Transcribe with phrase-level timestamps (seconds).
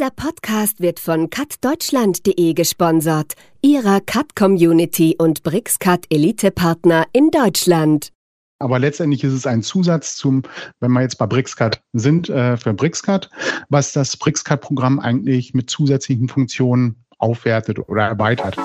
[0.00, 8.08] Dieser Podcast wird von cutdeutschland.de gesponsert, ihrer Cut-Community und BrixCut Elite-Partner in Deutschland.
[8.58, 10.44] Aber letztendlich ist es ein Zusatz zum,
[10.80, 13.28] wenn wir jetzt bei BrixCut sind, äh, für BrixCut,
[13.68, 18.56] was das BrixCut-Programm eigentlich mit zusätzlichen Funktionen aufwertet oder erweitert.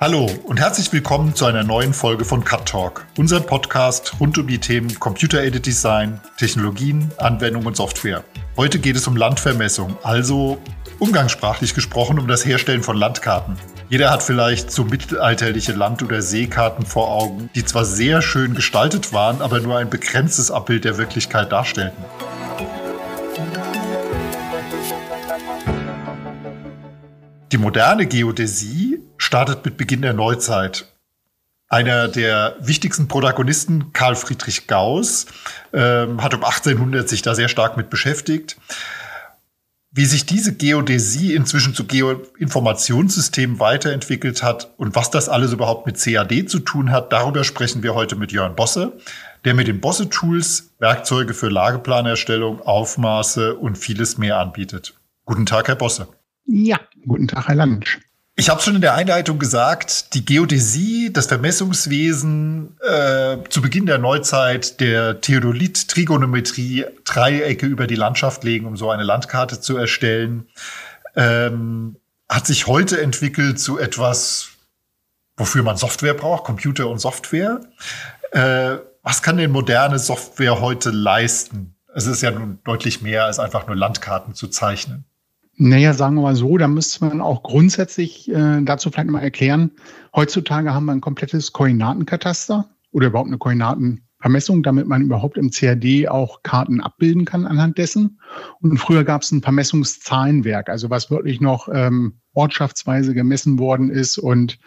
[0.00, 4.46] Hallo und herzlich willkommen zu einer neuen Folge von Cut Talk, unserem Podcast rund um
[4.46, 8.22] die Themen Computer Aided Design, Technologien, Anwendung und Software.
[8.56, 10.58] Heute geht es um Landvermessung, also
[11.00, 13.56] umgangssprachlich gesprochen um das Herstellen von Landkarten.
[13.88, 19.12] Jeder hat vielleicht so mittelalterliche Land- oder Seekarten vor Augen, die zwar sehr schön gestaltet
[19.12, 22.04] waren, aber nur ein begrenztes Abbild der Wirklichkeit darstellten.
[27.50, 30.86] Die moderne Geodäsie startet mit Beginn der Neuzeit.
[31.68, 35.26] Einer der wichtigsten Protagonisten, Karl Friedrich Gauss,
[35.74, 38.56] ähm, hat um 1800 sich da sehr stark mit beschäftigt.
[39.90, 45.98] Wie sich diese Geodäsie inzwischen zu Geoinformationssystemen weiterentwickelt hat und was das alles überhaupt mit
[46.02, 48.92] CAD zu tun hat, darüber sprechen wir heute mit Jörn Bosse,
[49.44, 54.94] der mit den Bosse-Tools Werkzeuge für Lageplanerstellung, Aufmaße und vieles mehr anbietet.
[55.24, 56.08] Guten Tag, Herr Bosse.
[56.46, 57.98] Ja, guten Tag, Herr Landsch.
[58.40, 63.98] Ich habe schon in der Einleitung gesagt, die Geodäsie, das Vermessungswesen äh, zu Beginn der
[63.98, 70.46] Neuzeit, der Theodolit, Trigonometrie, Dreiecke über die Landschaft legen, um so eine Landkarte zu erstellen,
[71.16, 71.96] ähm,
[72.28, 74.50] hat sich heute entwickelt zu etwas,
[75.36, 77.60] wofür man Software braucht, Computer und Software.
[78.30, 81.74] Äh, was kann denn moderne Software heute leisten?
[81.92, 85.06] Es ist ja nun deutlich mehr als einfach nur Landkarten zu zeichnen.
[85.60, 89.72] Naja, sagen wir mal so, da müsste man auch grundsätzlich äh, dazu vielleicht mal erklären,
[90.14, 96.08] heutzutage haben wir ein komplettes Koordinatenkataster oder überhaupt eine Koordinatenvermessung, damit man überhaupt im CAD
[96.08, 98.20] auch Karten abbilden kann anhand dessen.
[98.60, 104.16] Und früher gab es ein Vermessungszahlenwerk, also was wirklich noch ähm, ortschaftsweise gemessen worden ist
[104.16, 104.60] und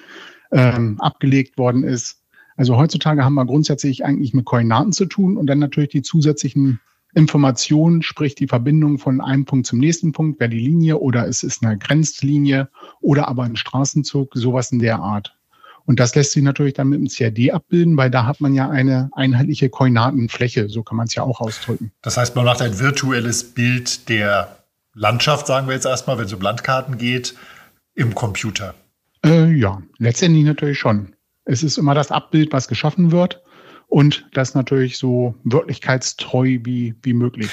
[0.52, 2.22] ähm, abgelegt worden ist.
[2.58, 6.82] Also heutzutage haben wir grundsätzlich eigentlich mit Koordinaten zu tun und dann natürlich die zusätzlichen
[7.14, 11.44] Information, sprich die Verbindung von einem Punkt zum nächsten Punkt, wäre die Linie oder es
[11.44, 12.70] ist eine Grenzlinie
[13.02, 15.36] oder aber ein Straßenzug, sowas in der Art.
[15.86, 18.70] Und das lässt sich natürlich dann mit dem CAD abbilden, weil da hat man ja
[18.70, 21.92] eine einheitliche Koordinatenfläche, so kann man es ja auch ausdrücken.
[22.02, 24.64] Das heißt, man macht ein virtuelles Bild der
[24.94, 27.36] Landschaft, sagen wir jetzt erstmal, wenn es um Landkarten geht,
[27.96, 28.74] im Computer.
[29.26, 31.16] Äh, ja, letztendlich natürlich schon.
[31.46, 33.42] Es ist immer das Abbild, was geschaffen wird
[33.92, 37.52] und das natürlich so wirklichkeitstreu wie, wie möglich.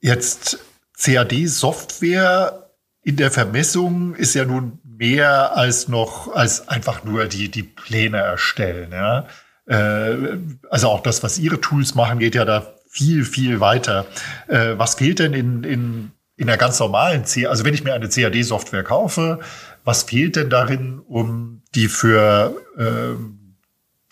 [0.00, 0.60] Jetzt
[0.96, 2.70] CAD-Software
[3.02, 8.18] in der Vermessung ist ja nun mehr als noch, als einfach nur die, die Pläne
[8.18, 8.92] erstellen.
[8.92, 9.26] Ja?
[9.66, 10.38] Äh,
[10.70, 14.06] also auch das, was Ihre Tools machen, geht ja da viel, viel weiter.
[14.46, 17.94] Äh, was fehlt denn in, in, in der ganz normalen C, also wenn ich mir
[17.94, 19.40] eine CAD-Software kaufe,
[19.82, 23.20] was fehlt denn darin, um die für äh,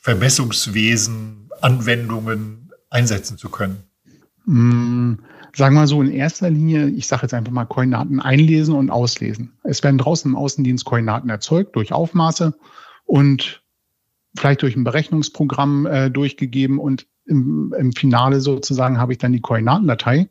[0.03, 3.82] Vermessungswesen Anwendungen einsetzen zu können?
[4.46, 5.14] Mm,
[5.54, 9.58] sagen wir so, in erster Linie, ich sage jetzt einfach mal Koordinaten einlesen und auslesen.
[9.62, 12.54] Es werden draußen im Außendienst Koordinaten erzeugt durch Aufmaße
[13.04, 13.62] und
[14.36, 19.40] vielleicht durch ein Berechnungsprogramm äh, durchgegeben und im, im Finale sozusagen habe ich dann die
[19.40, 20.30] Koordinatendatei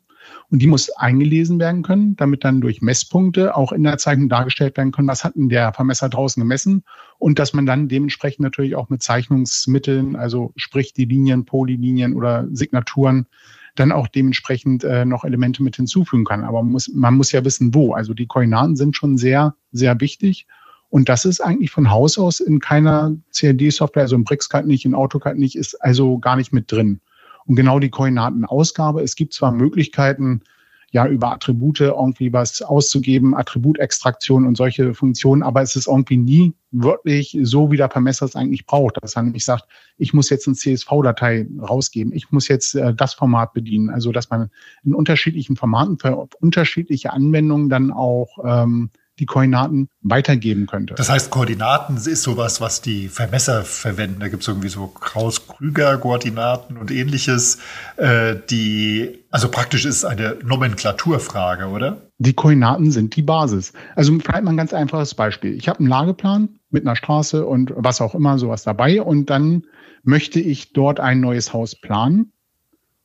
[0.50, 4.76] und die muss eingelesen werden können, damit dann durch Messpunkte auch in der Zeichnung dargestellt
[4.76, 6.84] werden können, was hat denn der Vermesser draußen gemessen
[7.18, 12.46] und dass man dann dementsprechend natürlich auch mit Zeichnungsmitteln, also sprich die Linien, Polylinien oder
[12.50, 13.26] Signaturen,
[13.74, 16.44] dann auch dementsprechend äh, noch Elemente mit hinzufügen kann.
[16.44, 17.92] Aber man muss, man muss ja wissen, wo.
[17.92, 20.46] Also die Koordinaten sind schon sehr, sehr wichtig.
[20.90, 24.94] Und das ist eigentlich von Haus aus in keiner CAD-Software, also im BricsCAD nicht, in
[24.94, 27.00] AutoCAD nicht, ist also gar nicht mit drin.
[27.48, 30.42] Und genau die Koordinatenausgabe, es gibt zwar Möglichkeiten,
[30.90, 36.54] ja, über Attribute irgendwie was auszugeben, Attributextraktion und solche Funktionen, aber es ist irgendwie nie
[36.70, 38.96] wirklich so, wie der Vermesser es eigentlich braucht.
[39.02, 39.64] Dass er nämlich sagt,
[39.98, 43.90] ich muss jetzt eine CSV-Datei rausgeben, ich muss jetzt äh, das Format bedienen.
[43.90, 44.50] Also, dass man
[44.82, 50.94] in unterschiedlichen Formaten für unterschiedliche Anwendungen dann auch ähm, die Koordinaten weitergeben könnte.
[50.94, 54.20] Das heißt, Koordinaten ist sowas, was die Vermesser verwenden.
[54.20, 57.58] Da gibt es irgendwie so Kraus-Krüger-Koordinaten und ähnliches,
[57.96, 62.02] äh, die, also praktisch ist eine Nomenklaturfrage, oder?
[62.18, 63.72] Die Koordinaten sind die Basis.
[63.96, 65.54] Also vielleicht mal ein ganz einfaches Beispiel.
[65.54, 69.64] Ich habe einen Lageplan mit einer Straße und was auch immer, sowas dabei und dann
[70.02, 72.32] möchte ich dort ein neues Haus planen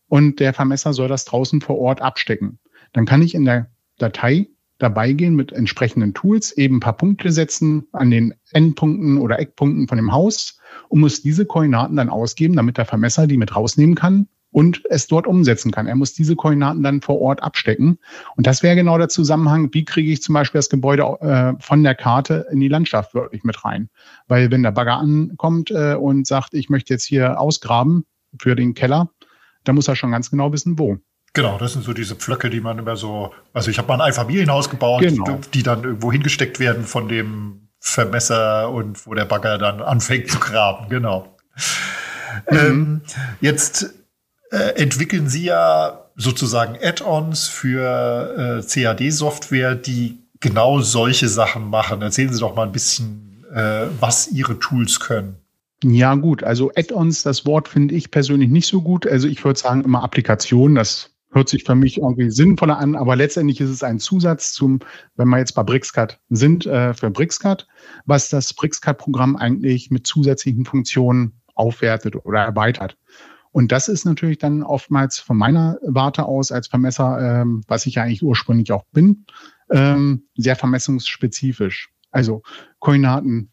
[0.07, 2.59] und der Vermesser soll das draußen vor Ort abstecken.
[2.91, 7.31] Dann kann ich in der Datei dabei gehen mit entsprechenden Tools, eben ein paar Punkte
[7.31, 10.59] setzen an den Endpunkten oder Eckpunkten von dem Haus
[10.89, 15.07] und muss diese Koordinaten dann ausgeben, damit der Vermesser die mit rausnehmen kann und es
[15.07, 15.87] dort umsetzen kann.
[15.87, 17.97] Er muss diese Koordinaten dann vor Ort abstecken.
[18.37, 21.83] Und das wäre genau der Zusammenhang, wie kriege ich zum Beispiel das Gebäude äh, von
[21.83, 23.89] der Karte in die Landschaft wirklich mit rein.
[24.27, 28.05] Weil wenn der Bagger ankommt äh, und sagt, ich möchte jetzt hier ausgraben
[28.39, 29.09] für den Keller,
[29.63, 30.97] dann muss er schon ganz genau wissen, wo.
[31.33, 34.01] Genau, das sind so diese Pflöcke, die man immer so, also ich habe mal ein
[34.01, 35.39] Einfamilienhaus gebaut, genau.
[35.53, 40.39] die dann irgendwo hingesteckt werden von dem Vermesser und wo der Bagger dann anfängt zu
[40.39, 41.35] graben, genau.
[42.49, 42.57] Mhm.
[42.57, 43.01] Ähm,
[43.41, 43.93] jetzt
[44.51, 52.01] äh, entwickeln Sie ja sozusagen Add-ons für äh, CAD-Software, die genau solche Sachen machen.
[52.01, 55.37] Erzählen Sie doch mal ein bisschen, äh, was Ihre Tools können.
[55.83, 56.43] Ja, gut.
[56.43, 59.07] Also Add-ons, das Wort finde ich persönlich nicht so gut.
[59.07, 60.75] Also ich würde sagen immer Applikation.
[60.75, 64.79] Das hört sich für mich irgendwie sinnvoller an, aber letztendlich ist es ein Zusatz zum,
[65.15, 67.67] wenn wir jetzt bei BricsCAD sind, äh, für BricsCAD,
[68.05, 72.97] was das BricsCAD-Programm eigentlich mit zusätzlichen Funktionen aufwertet oder erweitert.
[73.51, 77.95] Und das ist natürlich dann oftmals von meiner Warte aus als Vermesser, ähm, was ich
[77.95, 79.25] ja eigentlich ursprünglich auch bin,
[79.69, 81.89] ähm, sehr vermessungsspezifisch.
[82.09, 82.41] Also
[82.79, 83.52] Koordinaten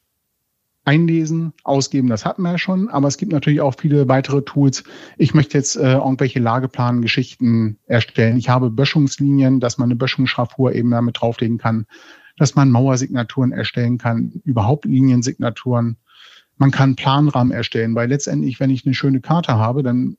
[0.90, 4.82] einlesen, ausgeben, das hatten wir ja schon, aber es gibt natürlich auch viele weitere Tools.
[5.18, 8.36] Ich möchte jetzt äh, irgendwelche Lageplan-Geschichten erstellen.
[8.36, 11.86] Ich habe Böschungslinien, dass man eine Böschungsschraffur eben damit drauflegen kann,
[12.36, 15.96] dass man Mauersignaturen erstellen kann, überhaupt Liniensignaturen
[16.60, 20.18] man kann Planrahmen erstellen, weil letztendlich, wenn ich eine schöne Karte habe, dann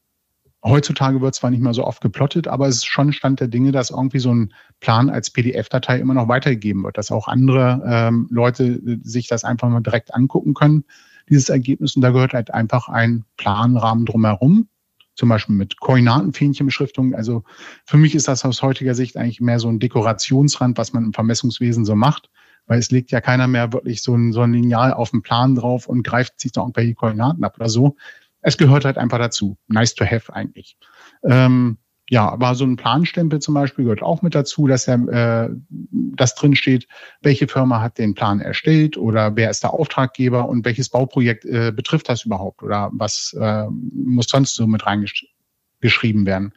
[0.63, 3.71] heutzutage wird zwar nicht mehr so oft geplottet, aber es ist schon Stand der Dinge,
[3.71, 8.27] dass irgendwie so ein Plan als PDF-Datei immer noch weitergegeben wird, dass auch andere ähm,
[8.31, 10.83] Leute sich das einfach mal direkt angucken können,
[11.29, 11.95] dieses Ergebnis.
[11.95, 14.67] Und da gehört halt einfach ein Planrahmen drumherum,
[15.15, 17.15] zum Beispiel mit Koordinatenfähnchenbeschriftung.
[17.15, 17.43] Also
[17.85, 21.13] für mich ist das aus heutiger Sicht eigentlich mehr so ein Dekorationsrand, was man im
[21.13, 22.29] Vermessungswesen so macht
[22.67, 25.55] weil es legt ja keiner mehr wirklich so ein, so ein Lineal auf den Plan
[25.55, 27.95] drauf und greift sich da irgendwelche Koordinaten ab oder so.
[28.41, 29.57] Es gehört halt einfach dazu.
[29.67, 30.77] Nice to have eigentlich.
[31.23, 31.77] Ähm,
[32.09, 36.35] ja, aber so ein Planstempel zum Beispiel gehört auch mit dazu, dass er äh, das
[36.35, 36.87] drin steht,
[37.21, 41.71] welche Firma hat den Plan erstellt oder wer ist der Auftraggeber und welches Bauprojekt äh,
[41.73, 46.53] betrifft das überhaupt oder was äh, muss sonst so mit reingeschrieben werden.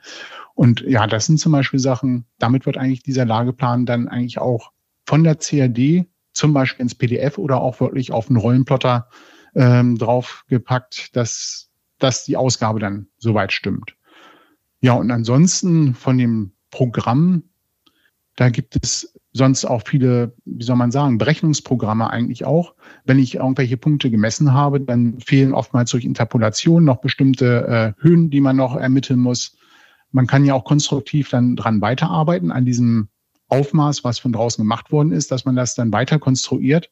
[0.54, 4.72] Und ja, das sind zum Beispiel Sachen, damit wird eigentlich dieser Lageplan dann eigentlich auch
[5.06, 9.08] von der CAD zum Beispiel ins PDF oder auch wirklich auf einen Rollenplotter
[9.54, 13.96] ähm, draufgepackt, dass, dass die Ausgabe dann soweit stimmt.
[14.80, 17.44] Ja, und ansonsten von dem Programm,
[18.36, 22.74] da gibt es sonst auch viele, wie soll man sagen, Berechnungsprogramme eigentlich auch.
[23.04, 28.30] Wenn ich irgendwelche Punkte gemessen habe, dann fehlen oftmals durch Interpolation noch bestimmte äh, Höhen,
[28.30, 29.56] die man noch ermitteln muss.
[30.12, 33.08] Man kann ja auch konstruktiv dann dran weiterarbeiten an diesem
[33.48, 36.90] Aufmaß, was von draußen gemacht worden ist, dass man das dann weiter konstruiert.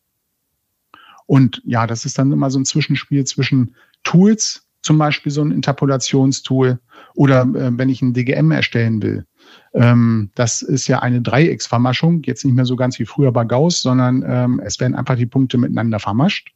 [1.26, 5.52] Und ja, das ist dann immer so ein Zwischenspiel zwischen Tools, zum Beispiel so ein
[5.52, 6.78] Interpolationstool,
[7.14, 9.26] oder äh, wenn ich ein DGM erstellen will.
[9.74, 13.82] Ähm, das ist ja eine Dreiecksvermaschung, jetzt nicht mehr so ganz wie früher bei Gauss,
[13.82, 16.52] sondern ähm, es werden einfach die Punkte miteinander vermascht.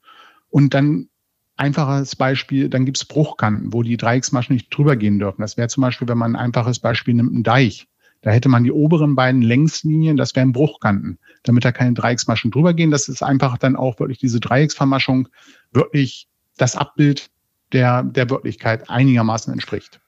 [0.50, 1.08] Und dann
[1.56, 5.40] einfaches Beispiel, dann gibt es Bruchkanten, wo die Dreiecksmaschen nicht drüber gehen dürfen.
[5.40, 7.88] Das wäre zum Beispiel, wenn man ein einfaches Beispiel nimmt, ein Deich.
[8.22, 12.74] Da hätte man die oberen beiden Längslinien, das wären Bruchkanten, damit da keine Dreiecksmaschen drüber
[12.74, 12.90] gehen.
[12.90, 15.28] Das ist einfach dann auch wirklich diese Dreiecksvermaschung
[15.72, 17.30] wirklich das Abbild
[17.72, 20.00] der, der Wirklichkeit einigermaßen entspricht.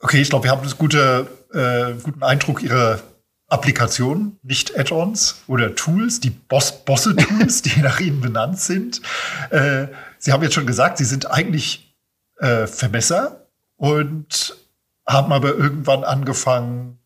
[0.00, 3.00] Okay, ich glaube, wir haben einen gute, äh, guten Eindruck Ihrer
[3.48, 9.02] Applikationen, nicht Add-ons oder Tools, die Boss Bosse-Tools, die nach Ihnen benannt sind.
[9.50, 9.88] Äh,
[10.18, 11.94] Sie haben jetzt schon gesagt, Sie sind eigentlich
[12.38, 14.56] äh, Vermesser und
[15.06, 16.98] haben aber irgendwann angefangen,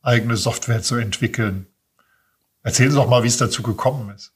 [0.00, 1.66] eigene Software zu entwickeln.
[2.62, 4.32] Erzählen Sie doch mal, wie es dazu gekommen ist.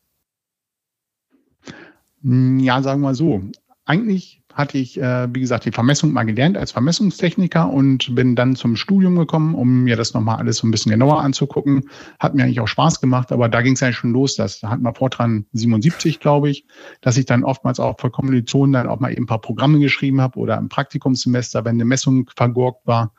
[2.22, 3.42] Hm, ja, sagen wir so.
[3.84, 8.56] Eigentlich hatte ich, äh, wie gesagt, die Vermessung mal gelernt als Vermessungstechniker und bin dann
[8.56, 11.88] zum Studium gekommen, um mir das nochmal alles so ein bisschen genauer anzugucken.
[12.18, 14.36] Hat mir eigentlich auch Spaß gemacht, aber da ging es eigentlich schon los.
[14.36, 16.66] Das hat man Fortran 77, glaube ich,
[17.00, 20.20] dass ich dann oftmals auch für Kommilitonen dann auch mal eben ein paar Programme geschrieben
[20.20, 23.12] habe oder im Praktikumssemester, wenn eine Messung vergorgt war,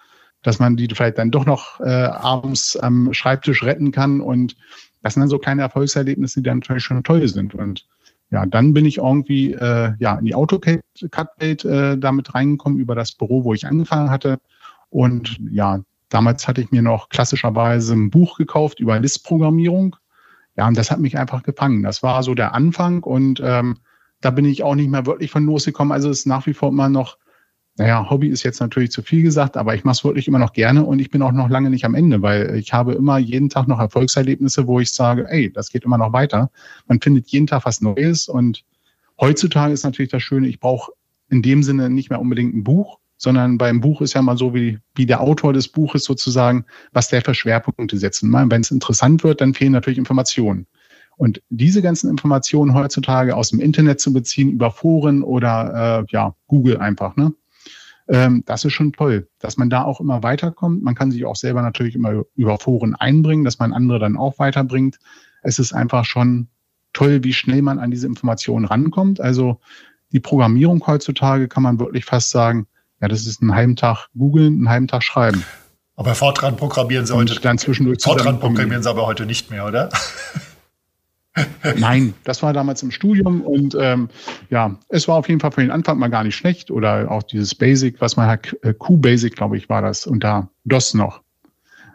[0.43, 4.21] dass man die vielleicht dann doch noch äh, abends am Schreibtisch retten kann.
[4.21, 4.55] Und
[5.01, 7.55] das sind dann so kleine Erfolgserlebnisse, die dann natürlich schon toll sind.
[7.55, 7.87] Und
[8.33, 13.11] ja, dann bin ich irgendwie äh, ja in die AutoCAD-Welt äh, damit reingekommen über das
[13.11, 14.39] Büro, wo ich angefangen hatte.
[14.89, 19.95] Und ja, damals hatte ich mir noch klassischerweise ein Buch gekauft über List-Programmierung.
[20.57, 21.83] Ja, und das hat mich einfach gefangen.
[21.83, 23.77] Das war so der Anfang und ähm,
[24.19, 25.91] da bin ich auch nicht mehr wirklich von losgekommen.
[25.91, 27.17] Also es ist nach wie vor immer noch
[27.77, 30.53] naja, Hobby ist jetzt natürlich zu viel gesagt, aber ich mache es wirklich immer noch
[30.53, 33.49] gerne und ich bin auch noch lange nicht am Ende, weil ich habe immer jeden
[33.49, 36.51] Tag noch Erfolgserlebnisse, wo ich sage, ey, das geht immer noch weiter.
[36.87, 38.63] Man findet jeden Tag was Neues und
[39.19, 40.91] heutzutage ist natürlich das Schöne, ich brauche
[41.29, 44.53] in dem Sinne nicht mehr unbedingt ein Buch, sondern beim Buch ist ja mal so,
[44.53, 48.21] wie, wie der Autor des Buches sozusagen, was der für Schwerpunkte setzt.
[48.21, 50.67] Und wenn es interessant wird, dann fehlen natürlich Informationen.
[51.15, 56.35] Und diese ganzen Informationen heutzutage aus dem Internet zu beziehen, über Foren oder äh, ja,
[56.47, 57.33] Google einfach, ne?
[58.07, 60.83] Ähm, das ist schon toll, dass man da auch immer weiterkommt.
[60.83, 64.39] Man kann sich auch selber natürlich immer über Foren einbringen, dass man andere dann auch
[64.39, 64.99] weiterbringt.
[65.41, 66.47] Es ist einfach schon
[66.91, 69.19] toll, wie schnell man an diese Informationen rankommt.
[69.19, 69.59] Also
[70.11, 72.67] die Programmierung heutzutage kann man wirklich fast sagen,
[73.01, 75.43] ja, das ist einen halben Tag googeln, einen halben Tag schreiben.
[75.95, 77.39] Aber Fortran programmieren Sie heute.
[77.39, 79.89] Dann zwischendurch Fortran programmieren Sie aber heute nicht mehr, oder?
[81.77, 84.09] Nein, das war damals im Studium und ähm,
[84.49, 87.23] ja, es war auf jeden Fall für den Anfang mal gar nicht schlecht oder auch
[87.23, 91.21] dieses Basic, was man hat, äh, Q-Basic, glaube ich, war das und da DOS noch.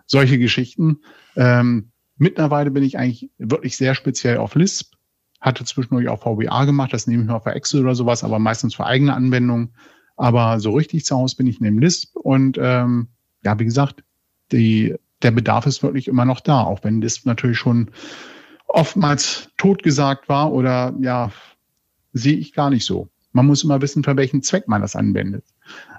[0.06, 1.00] Solche Geschichten.
[1.36, 4.94] Ähm, mittlerweile bin ich eigentlich wirklich sehr speziell auf Lisp,
[5.40, 8.74] hatte zwischendurch auch VBA gemacht, das nehme ich mal für Excel oder sowas, aber meistens
[8.74, 9.74] für eigene Anwendungen.
[10.16, 13.08] Aber so richtig zu Hause bin ich in dem Lisp und ähm,
[13.44, 14.02] ja, wie gesagt,
[14.50, 17.92] die, der Bedarf ist wirklich immer noch da, auch wenn Lisp natürlich schon
[18.68, 21.32] oftmals totgesagt war oder ja,
[22.12, 23.08] sehe ich gar nicht so.
[23.32, 25.44] Man muss immer wissen, für welchen Zweck man das anwendet.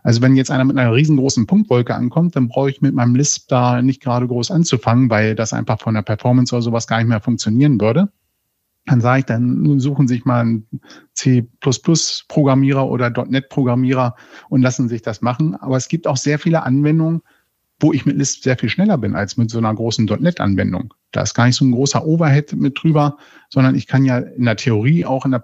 [0.04, 3.48] Also wenn jetzt einer mit einer riesengroßen Punktwolke ankommt, dann brauche ich mit meinem Lisp
[3.50, 7.08] da nicht gerade groß anzufangen, weil das einfach von der Performance oder sowas gar nicht
[7.08, 8.12] mehr funktionieren würde.
[8.86, 10.68] Dann sage ich, dann suchen sich mal einen
[11.14, 14.16] C++-Programmierer oder .NET-Programmierer
[14.50, 15.56] und lassen sich das machen.
[15.56, 17.22] Aber es gibt auch sehr viele Anwendungen,
[17.80, 20.94] wo ich mit Lisp sehr viel schneller bin als mit so einer großen .NET-Anwendung.
[21.12, 23.18] Da ist gar nicht so ein großer Overhead mit drüber,
[23.50, 25.44] sondern ich kann ja in der Theorie auch in der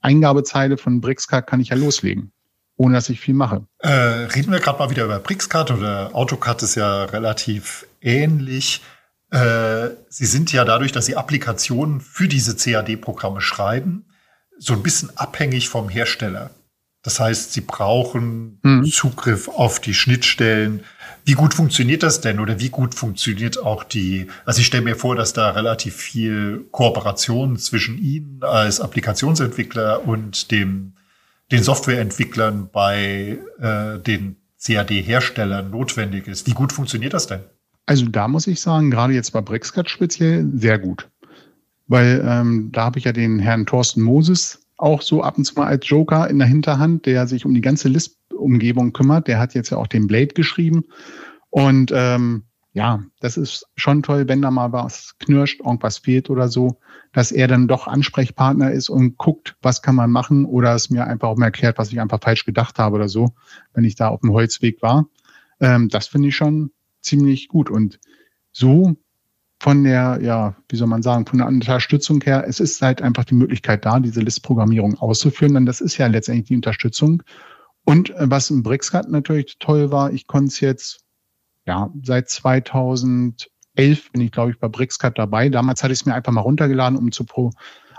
[0.00, 2.32] Eingabezeile von Brixcard kann ich ja loslegen,
[2.76, 3.64] ohne dass ich viel mache.
[3.78, 8.82] Äh, reden wir gerade mal wieder über Brixcard oder AutoCAD ist ja relativ ähnlich.
[9.30, 14.06] Äh, Sie sind ja dadurch, dass Sie Applikationen für diese CAD-Programme schreiben,
[14.58, 16.50] so ein bisschen abhängig vom Hersteller.
[17.02, 18.84] Das heißt, Sie brauchen mhm.
[18.84, 20.84] Zugriff auf die Schnittstellen,
[21.24, 24.96] wie gut funktioniert das denn oder wie gut funktioniert auch die, also ich stelle mir
[24.96, 30.94] vor, dass da relativ viel Kooperation zwischen Ihnen als Applikationsentwickler und dem,
[31.50, 36.46] den Softwareentwicklern bei äh, den CAD-Herstellern notwendig ist.
[36.46, 37.40] Wie gut funktioniert das denn?
[37.86, 41.08] Also da muss ich sagen, gerade jetzt bei Brexcat speziell sehr gut.
[41.88, 45.54] Weil ähm, da habe ich ja den Herrn Thorsten Moses auch so ab und zu
[45.54, 49.28] mal als Joker in der Hinterhand, der sich um die ganze List Umgebung kümmert.
[49.28, 50.84] Der hat jetzt ja auch den Blade geschrieben.
[51.50, 56.48] Und ähm, ja, das ist schon toll, wenn da mal was knirscht, irgendwas fehlt oder
[56.48, 56.80] so,
[57.12, 61.06] dass er dann doch Ansprechpartner ist und guckt, was kann man machen oder es mir
[61.06, 63.34] einfach auch mal erklärt, was ich einfach falsch gedacht habe oder so,
[63.74, 65.06] wenn ich da auf dem Holzweg war.
[65.60, 66.72] Ähm, das finde ich schon
[67.02, 67.70] ziemlich gut.
[67.70, 68.00] Und
[68.52, 68.96] so
[69.62, 73.22] von der, ja, wie soll man sagen, von der Unterstützung her, es ist halt einfach
[73.22, 77.22] die Möglichkeit da, diese Listprogrammierung auszuführen, denn das ist ja letztendlich die Unterstützung.
[77.84, 81.04] Und äh, was im BRICS-Cut natürlich toll war, ich konnte es jetzt,
[81.64, 83.46] ja, seit 2011
[84.10, 85.48] bin ich, glaube ich, bei BRICS-Cut dabei.
[85.48, 87.52] Damals hatte ich es mir einfach mal runtergeladen, um zu pro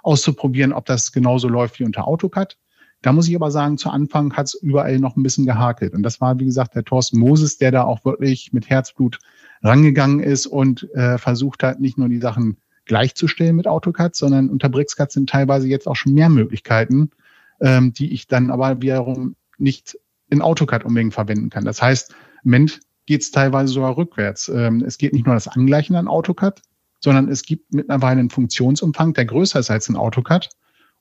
[0.04, 2.58] auszuprobieren, ob das genauso läuft wie unter AutoCAD.
[3.04, 5.94] Da muss ich aber sagen, zu Anfang hat es überall noch ein bisschen gehakelt.
[5.94, 9.20] Und das war, wie gesagt, der Thorsten Moses, der da auch wirklich mit Herzblut
[9.62, 14.70] rangegangen ist und äh, versucht hat, nicht nur die Sachen gleichzustellen mit AutoCAD, sondern unter
[14.70, 17.12] BRICS-Cut sind teilweise jetzt auch schon mehr Möglichkeiten,
[17.60, 19.98] ähm, die ich dann aber wiederum nicht
[20.30, 21.66] in AutoCAD unbedingt verwenden kann.
[21.66, 22.12] Das heißt,
[22.44, 24.48] im Moment geht es teilweise sogar rückwärts.
[24.48, 26.62] Ähm, es geht nicht nur das Angleichen an AutoCAD,
[27.02, 30.50] sondern es gibt mittlerweile einen Funktionsumfang, der größer ist als in AutoCAD.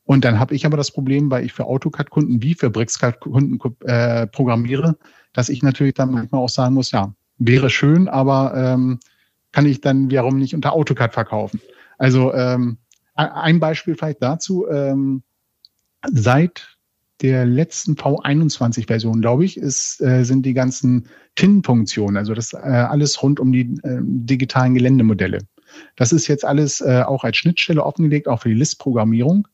[0.05, 4.27] Und dann habe ich aber das Problem, weil ich für AutoCAD-Kunden wie für BricsCAD-Kunden äh,
[4.27, 4.97] programmiere,
[5.33, 8.99] dass ich natürlich dann manchmal auch sagen muss, ja, wäre schön, aber ähm,
[9.53, 11.61] kann ich dann wiederum nicht unter AutoCAD verkaufen.
[11.99, 12.79] Also ähm,
[13.15, 14.67] ein Beispiel vielleicht dazu.
[14.69, 15.23] Ähm,
[16.11, 16.77] seit
[17.21, 21.07] der letzten V21-Version, glaube ich, ist, äh, sind die ganzen
[21.37, 25.39] TIN-Funktionen, also das äh, alles rund um die äh, digitalen Geländemodelle.
[25.97, 29.47] Das ist jetzt alles äh, auch als Schnittstelle offengelegt, auch für die List-Programmierung.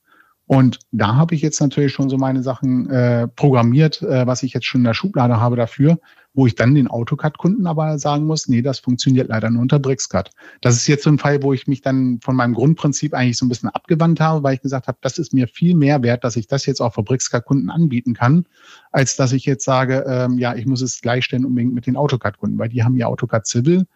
[0.48, 4.54] Und da habe ich jetzt natürlich schon so meine Sachen äh, programmiert, äh, was ich
[4.54, 6.00] jetzt schon in der Schublade habe dafür,
[6.32, 10.30] wo ich dann den AutoCAD-Kunden aber sagen muss, nee, das funktioniert leider nur unter BricsCAD.
[10.62, 13.44] Das ist jetzt so ein Fall, wo ich mich dann von meinem Grundprinzip eigentlich so
[13.44, 16.36] ein bisschen abgewandt habe, weil ich gesagt habe, das ist mir viel mehr wert, dass
[16.36, 18.46] ich das jetzt auch für BricsCAD-Kunden anbieten kann,
[18.90, 22.58] als dass ich jetzt sage, ähm, ja, ich muss es gleichstellen unbedingt mit den AutoCAD-Kunden,
[22.58, 23.86] weil die haben ja AutoCAD Civil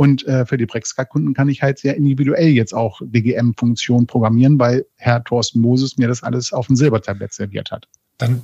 [0.00, 4.86] und äh, für die Brexcard-Kunden kann ich halt sehr individuell jetzt auch DGM-Funktionen programmieren, weil
[4.96, 7.86] Herr Thorsten Moses mir das alles auf dem Silbertablett serviert hat.
[8.16, 8.40] Dann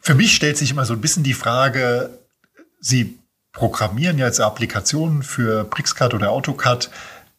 [0.00, 2.20] für mich stellt sich immer so ein bisschen die Frage,
[2.78, 3.18] Sie
[3.50, 6.90] programmieren jetzt Applikationen für Brixcad oder AutoCAD,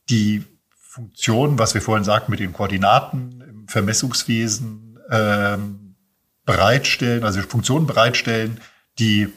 [0.09, 0.43] die
[0.77, 5.95] Funktionen, was wir vorhin sagten, mit den Koordinaten im Vermessungswesen ähm,
[6.43, 8.59] bereitstellen, also Funktionen bereitstellen,
[8.99, 9.29] die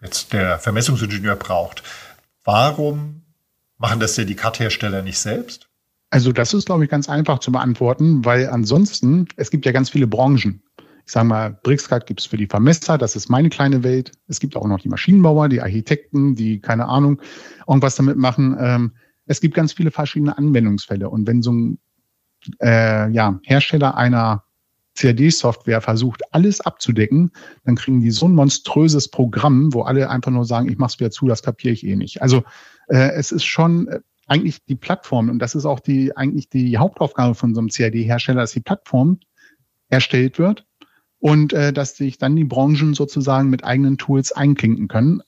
[0.00, 1.82] jetzt der Vermessungsingenieur braucht.
[2.42, 3.23] Warum
[3.84, 5.68] machen das denn die CAD-Hersteller nicht selbst?
[6.08, 9.90] Also das ist, glaube ich, ganz einfach zu beantworten, weil ansonsten, es gibt ja ganz
[9.90, 10.62] viele Branchen.
[11.04, 14.12] Ich sage mal, BricsCAD gibt es für die Vermesser, das ist meine kleine Welt.
[14.26, 17.20] Es gibt auch noch die Maschinenbauer, die Architekten, die, keine Ahnung,
[17.68, 18.56] irgendwas damit machen.
[18.58, 18.92] Ähm,
[19.26, 21.10] es gibt ganz viele verschiedene Anwendungsfälle.
[21.10, 21.78] Und wenn so ein
[22.62, 24.43] äh, ja, Hersteller einer
[24.94, 27.32] CAD-Software versucht, alles abzudecken,
[27.64, 31.10] dann kriegen die so ein monströses Programm, wo alle einfach nur sagen, ich mach's wieder
[31.10, 32.22] zu, das kapiere ich eh nicht.
[32.22, 32.44] Also
[32.88, 36.78] äh, es ist schon äh, eigentlich die Plattform, und das ist auch die eigentlich die
[36.78, 39.18] Hauptaufgabe von so einem CAD-Hersteller, dass die Plattform
[39.88, 40.66] erstellt wird
[41.18, 45.22] und äh, dass sich dann die Branchen sozusagen mit eigenen Tools einklinken können,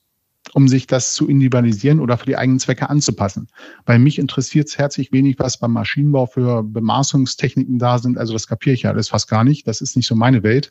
[0.53, 3.49] um sich das zu individualisieren oder für die eigenen Zwecke anzupassen.
[3.85, 8.19] Weil mich interessiert es herzlich wenig, was beim Maschinenbau für Bemaßungstechniken da sind.
[8.19, 9.67] Also das kapiere ich ja alles fast gar nicht.
[9.67, 10.71] Das ist nicht so meine Welt.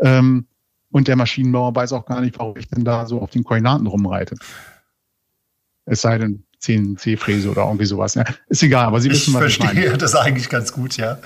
[0.00, 0.46] Ähm,
[0.90, 3.86] und der Maschinenbauer weiß auch gar nicht, warum ich denn da so auf den Koordinaten
[3.86, 4.36] rumreite.
[5.84, 8.14] Es sei denn, CNC-Fräse oder irgendwie sowas.
[8.14, 9.72] Ja, ist egal, aber Sie wissen, ich was ich meine.
[9.72, 11.18] Ich verstehe das eigentlich ganz gut, ja.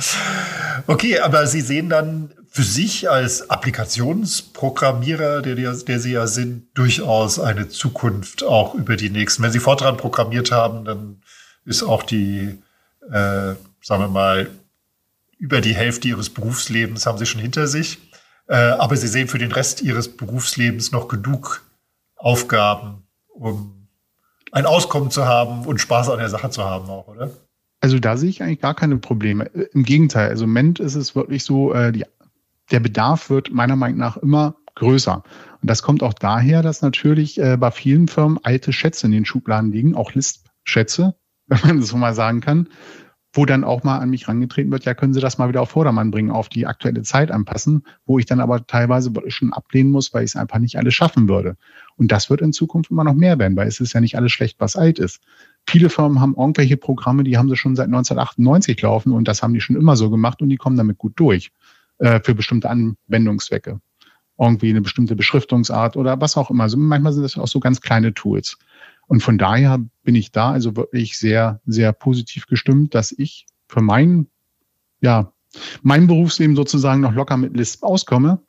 [0.86, 7.40] Okay, aber Sie sehen dann für sich als Applikationsprogrammierer, der, der Sie ja sind, durchaus
[7.40, 9.42] eine Zukunft auch über die nächsten.
[9.42, 11.22] Wenn Sie Fortran programmiert haben, dann
[11.64, 12.58] ist auch die,
[13.08, 14.50] äh, sagen wir mal,
[15.38, 17.98] über die Hälfte Ihres Berufslebens haben Sie schon hinter sich.
[18.48, 21.64] Äh, aber Sie sehen für den Rest Ihres Berufslebens noch genug
[22.16, 23.88] Aufgaben, um
[24.52, 27.30] ein Auskommen zu haben und Spaß an der Sache zu haben auch, oder?
[27.80, 29.46] Also da sehe ich eigentlich gar keine Probleme.
[29.72, 32.04] Im Gegenteil, also im Moment ist es wirklich so, äh, die
[32.72, 35.22] der Bedarf wird meiner Meinung nach immer größer.
[35.60, 39.24] Und das kommt auch daher, dass natürlich äh, bei vielen Firmen alte Schätze in den
[39.24, 41.14] Schubladen liegen, auch Lisp-Schätze,
[41.46, 42.68] wenn man das so mal sagen kann,
[43.34, 45.70] wo dann auch mal an mich rangetreten wird, ja, können Sie das mal wieder auf
[45.70, 50.12] Vordermann bringen, auf die aktuelle Zeit anpassen, wo ich dann aber teilweise schon ablehnen muss,
[50.12, 51.56] weil ich es einfach nicht alles schaffen würde.
[51.96, 54.32] Und das wird in Zukunft immer noch mehr werden, weil es ist ja nicht alles
[54.32, 55.20] schlecht, was alt ist.
[55.66, 59.54] Viele Firmen haben irgendwelche Programme, die haben sie schon seit 1998 laufen und das haben
[59.54, 61.52] die schon immer so gemacht und die kommen damit gut durch
[62.02, 63.80] äh, für bestimmte Anwendungszwecke.
[64.36, 66.64] Irgendwie eine bestimmte Beschriftungsart oder was auch immer.
[66.64, 68.58] Also manchmal sind das auch so ganz kleine Tools.
[69.06, 73.82] Und von daher bin ich da also wirklich sehr, sehr positiv gestimmt, dass ich für
[73.82, 74.26] mein,
[75.00, 75.32] ja,
[75.82, 78.42] mein Berufsleben sozusagen noch locker mit Lisp auskomme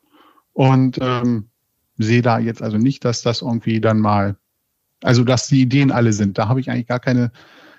[0.52, 1.50] und ähm,
[1.96, 4.36] sehe da jetzt also nicht, dass das irgendwie dann mal,
[5.02, 6.38] also dass die Ideen alle sind.
[6.38, 7.30] Da habe ich eigentlich gar keine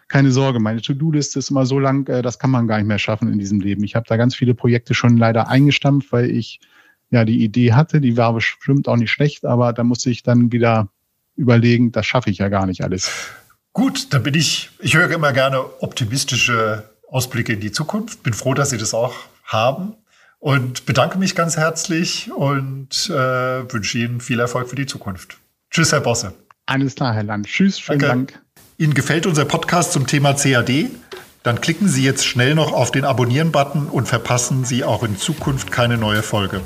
[0.07, 2.99] keine Sorge, meine To-Do-Liste ist immer so lang, äh, das kann man gar nicht mehr
[2.99, 3.83] schaffen in diesem Leben.
[3.83, 6.59] Ich habe da ganz viele Projekte schon leider eingestampft, weil ich
[7.09, 10.51] ja die Idee hatte, die war bestimmt auch nicht schlecht, aber da musste ich dann
[10.51, 10.89] wieder
[11.35, 13.11] überlegen, das schaffe ich ja gar nicht alles.
[13.73, 18.23] Gut, dann bin ich, ich höre immer gerne optimistische Ausblicke in die Zukunft.
[18.23, 19.95] Bin froh, dass Sie das auch haben
[20.39, 25.37] und bedanke mich ganz herzlich und äh, wünsche Ihnen viel Erfolg für die Zukunft.
[25.71, 26.33] Tschüss, Herr Bosse.
[26.67, 27.47] Alles klar, Herr Land.
[27.47, 28.33] Tschüss, vielen Danke.
[28.33, 28.44] Dank.
[28.77, 30.89] Ihnen gefällt unser Podcast zum Thema CAD?
[31.43, 35.71] Dann klicken Sie jetzt schnell noch auf den Abonnieren-Button und verpassen Sie auch in Zukunft
[35.71, 36.59] keine neue Folge.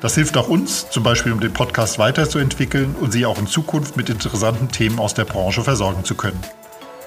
[0.00, 3.96] Das hilft auch uns, zum Beispiel um den Podcast weiterzuentwickeln und Sie auch in Zukunft
[3.96, 6.38] mit interessanten Themen aus der Branche versorgen zu können.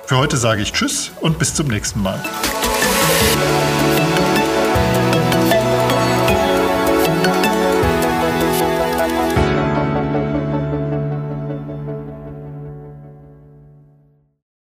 [0.06, 2.22] Für heute sage ich Tschüss und bis zum nächsten Mal.